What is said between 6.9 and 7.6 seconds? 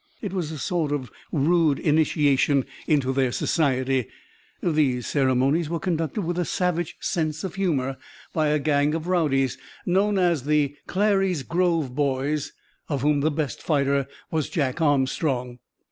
sense of